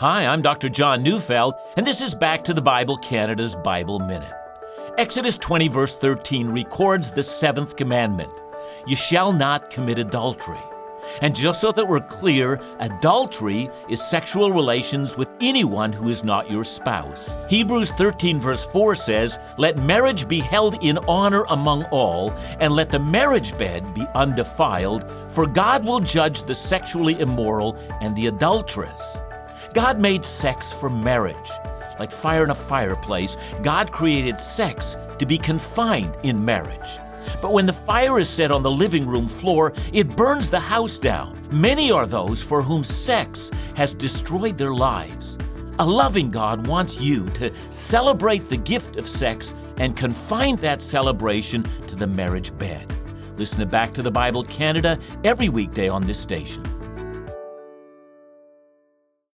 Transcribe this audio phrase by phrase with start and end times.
[0.00, 0.70] Hi, I'm Dr.
[0.70, 4.32] John Neufeld, and this is Back to the Bible Canada's Bible Minute.
[4.96, 8.32] Exodus 20, verse 13 records the seventh commandment
[8.86, 10.62] You shall not commit adultery.
[11.20, 16.50] And just so that we're clear, adultery is sexual relations with anyone who is not
[16.50, 17.30] your spouse.
[17.50, 22.90] Hebrews 13, verse 4 says, Let marriage be held in honor among all, and let
[22.90, 29.20] the marriage bed be undefiled, for God will judge the sexually immoral and the adulteress.
[29.72, 31.50] God made sex for marriage.
[31.98, 36.98] Like fire in a fireplace, God created sex to be confined in marriage.
[37.40, 40.98] But when the fire is set on the living room floor, it burns the house
[40.98, 41.38] down.
[41.52, 45.38] Many are those for whom sex has destroyed their lives.
[45.78, 51.62] A loving God wants you to celebrate the gift of sex and confine that celebration
[51.86, 52.92] to the marriage bed.
[53.36, 56.62] Listen to Back to the Bible Canada every weekday on this station.